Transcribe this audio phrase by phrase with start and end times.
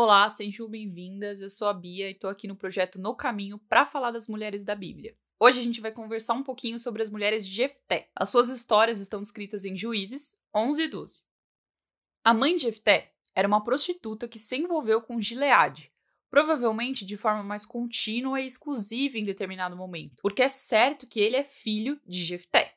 [0.00, 1.40] Olá, sejam bem-vindas.
[1.40, 4.64] Eu sou a Bia e tô aqui no projeto No Caminho para falar das mulheres
[4.64, 5.16] da Bíblia.
[5.40, 8.08] Hoje a gente vai conversar um pouquinho sobre as mulheres de Jefté.
[8.14, 11.22] As suas histórias estão descritas em Juízes 11 e 12.
[12.22, 15.92] A mãe de Jefté era uma prostituta que se envolveu com Gileade,
[16.30, 21.34] provavelmente de forma mais contínua e exclusiva em determinado momento, porque é certo que ele
[21.34, 22.76] é filho de Jefté.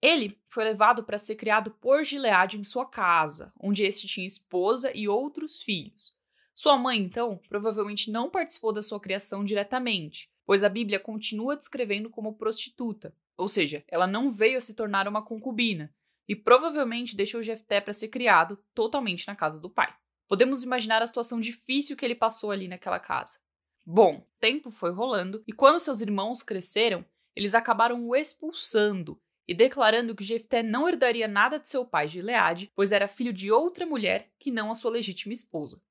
[0.00, 4.90] Ele foi levado para ser criado por Gileade em sua casa, onde este tinha esposa
[4.96, 6.21] e outros filhos.
[6.54, 12.10] Sua mãe, então, provavelmente não participou da sua criação diretamente, pois a Bíblia continua descrevendo
[12.10, 15.94] como prostituta, ou seja, ela não veio a se tornar uma concubina,
[16.28, 19.92] e provavelmente deixou Jefté para ser criado totalmente na casa do pai.
[20.28, 23.40] Podemos imaginar a situação difícil que ele passou ali naquela casa.
[23.84, 30.14] Bom, tempo foi rolando e quando seus irmãos cresceram, eles acabaram o expulsando e declarando
[30.14, 34.30] que Jefté não herdaria nada de seu pai Gileade, pois era filho de outra mulher
[34.38, 35.82] que não a sua legítima esposa.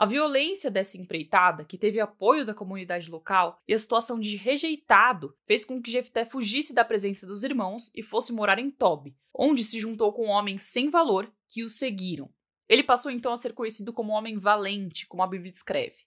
[0.00, 5.36] A violência dessa empreitada, que teve apoio da comunidade local, e a situação de rejeitado
[5.44, 9.62] fez com que Jefté fugisse da presença dos irmãos e fosse morar em Tob, onde
[9.62, 12.32] se juntou com homens sem valor que o seguiram.
[12.66, 15.98] Ele passou então a ser conhecido como homem valente, como a Bíblia descreve.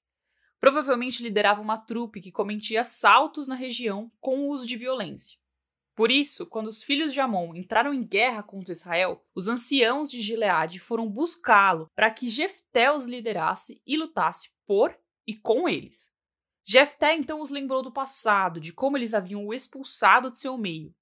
[0.60, 5.38] Provavelmente liderava uma trupe que cometia assaltos na região com o uso de violência.
[5.96, 10.22] Por isso, quando os filhos de Amon entraram em guerra contra Israel, os anciãos de
[10.22, 16.12] Gileade foram buscá-lo para que Jefté os liderasse e lutasse por e com eles.
[16.66, 20.96] Jefté então os lembrou do passado, de como eles haviam o expulsado de seu meio.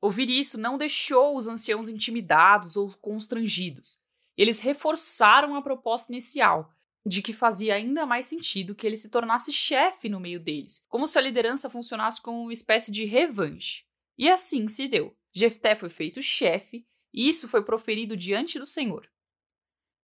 [0.00, 3.98] Ouvir isso não deixou os anciãos intimidados ou constrangidos.
[4.36, 6.70] Eles reforçaram a proposta inicial,
[7.06, 11.06] de que fazia ainda mais sentido que ele se tornasse chefe no meio deles, como
[11.06, 13.84] se a liderança funcionasse como uma espécie de revanche.
[14.16, 15.16] E assim se deu.
[15.32, 19.10] Jefté foi feito chefe, e isso foi proferido diante do Senhor.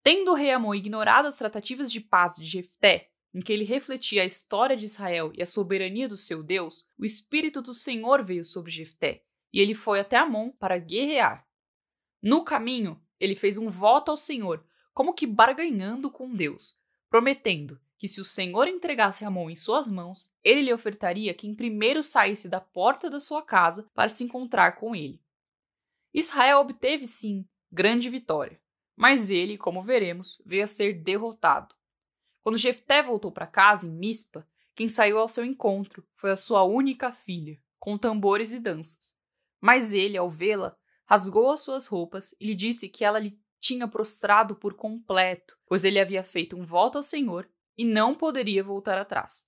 [0.01, 4.25] Tendo rei Amon ignorado as tratativas de paz de Jefté, em que ele refletia a
[4.25, 8.71] história de Israel e a soberania do seu Deus, o espírito do Senhor veio sobre
[8.71, 9.23] Jefté,
[9.53, 11.47] e ele foi até Amon para guerrear.
[12.21, 16.79] No caminho, ele fez um voto ao Senhor, como que barganhando com Deus,
[17.09, 21.53] prometendo que se o Senhor entregasse a mão em suas mãos, ele lhe ofertaria quem
[21.53, 25.21] primeiro saísse da porta da sua casa para se encontrar com ele.
[26.13, 28.57] Israel obteve sim grande vitória,
[28.95, 31.75] mas ele, como veremos, veio a ser derrotado.
[32.41, 36.63] Quando Jefté voltou para casa em Mispa, quem saiu ao seu encontro foi a sua
[36.63, 39.17] única filha, com tambores e danças.
[39.59, 40.73] Mas ele, ao vê-la,
[41.05, 45.83] rasgou as suas roupas e lhe disse que ela lhe tinha prostrado por completo, pois
[45.83, 47.45] ele havia feito um voto ao Senhor
[47.79, 49.47] e não poderia voltar atrás.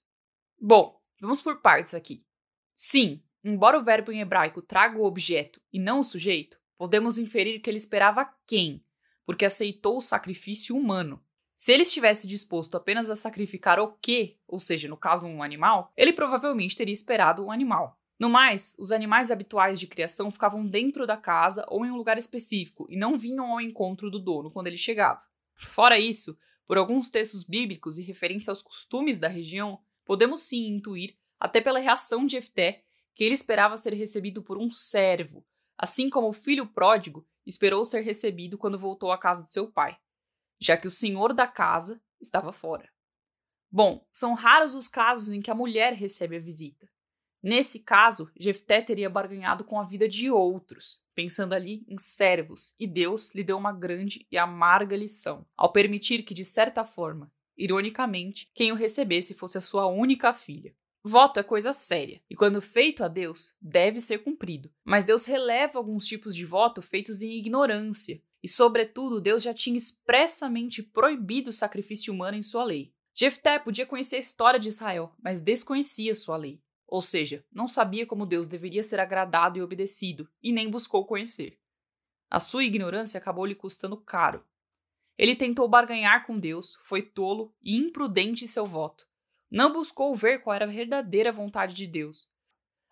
[0.58, 2.25] Bom, vamos por partes aqui.
[2.74, 7.59] Sim, embora o verbo em hebraico traga o objeto e não o sujeito, podemos inferir
[7.59, 8.86] que ele esperava quem,
[9.25, 11.22] porque aceitou o sacrifício humano.
[11.58, 15.91] Se ele estivesse disposto apenas a sacrificar o que, ou seja, no caso um animal,
[15.97, 18.00] ele provavelmente teria esperado um animal.
[18.18, 22.18] No mais, os animais habituais de criação ficavam dentro da casa ou em um lugar
[22.18, 25.22] específico e não vinham ao encontro do dono quando ele chegava.
[25.58, 26.38] Fora isso,
[26.72, 31.80] por alguns textos bíblicos e referência aos costumes da região, podemos sim intuir, até pela
[31.80, 35.46] reação de Efté, que ele esperava ser recebido por um servo,
[35.78, 40.00] assim como o filho pródigo esperou ser recebido quando voltou à casa de seu pai,
[40.62, 42.90] já que o senhor da casa estava fora.
[43.70, 46.90] Bom, são raros os casos em que a mulher recebe a visita.
[47.44, 52.85] Nesse caso, Jefté teria barganhado com a vida de outros, pensando ali em servos, e
[52.85, 58.50] Deus lhe deu uma grande e amarga lição, ao permitir que, de certa forma, ironicamente,
[58.53, 60.75] quem o recebesse fosse a sua única filha.
[61.03, 64.72] Voto é coisa séria, e quando feito a Deus, deve ser cumprido.
[64.85, 69.78] Mas Deus releva alguns tipos de voto feitos em ignorância, e, sobretudo, Deus já tinha
[69.78, 72.94] expressamente proibido o sacrifício humano em sua lei.
[73.16, 76.62] Jefté podia conhecer a história de Israel, mas desconhecia sua lei.
[76.91, 81.58] Ou seja, não sabia como Deus deveria ser agradado e obedecido, e nem buscou conhecer.
[82.29, 84.46] A sua ignorância acabou lhe custando caro.
[85.17, 89.08] Ele tentou barganhar com Deus, foi tolo e imprudente em seu voto.
[89.49, 92.29] Não buscou ver qual era a verdadeira vontade de Deus.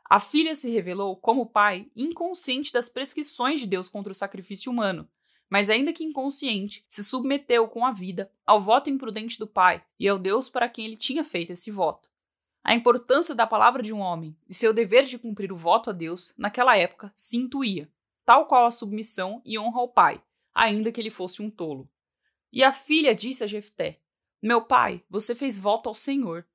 [0.09, 5.09] A filha se revelou, como pai, inconsciente das prescrições de Deus contra o sacrifício humano,
[5.49, 10.07] mas ainda que inconsciente, se submeteu com a vida ao voto imprudente do pai e
[10.07, 12.08] ao Deus para quem ele tinha feito esse voto.
[12.63, 15.93] A importância da palavra de um homem e seu dever de cumprir o voto a
[15.93, 17.91] Deus, naquela época, se intuía,
[18.25, 20.21] tal qual a submissão e honra ao pai,
[20.53, 21.89] ainda que ele fosse um tolo.
[22.51, 24.01] E a filha disse a Jefté:
[24.41, 26.45] Meu pai, você fez voto ao Senhor.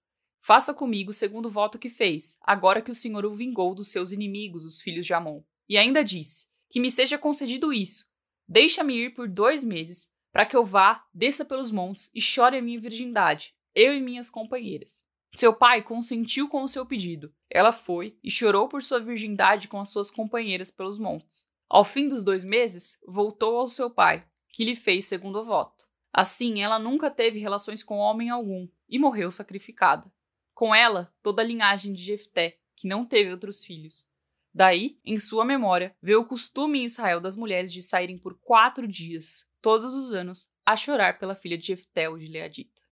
[0.40, 4.12] Faça comigo segundo o voto que fez, agora que o Senhor o vingou dos seus
[4.12, 5.42] inimigos, os filhos de Amon.
[5.68, 8.06] E ainda disse: Que me seja concedido isso.
[8.46, 12.62] Deixa-me ir por dois meses, para que eu vá, desça pelos montes e chore a
[12.62, 15.06] minha virgindade, eu e minhas companheiras.
[15.34, 17.34] Seu pai consentiu com o seu pedido.
[17.50, 21.48] Ela foi e chorou por sua virgindade com as suas companheiras pelos montes.
[21.68, 25.88] Ao fim dos dois meses, voltou ao seu pai, que lhe fez segundo voto.
[26.12, 30.08] Assim, ela nunca teve relações com homem algum e morreu sacrificada.
[30.54, 34.06] Com ela, toda a linhagem de Jefté, que não teve outros filhos.
[34.54, 38.86] Daí, em sua memória, veio o costume em Israel das mulheres de saírem por quatro
[38.86, 42.83] dias, todos os anos, a chorar pela filha de Jefté, o de Gileadita.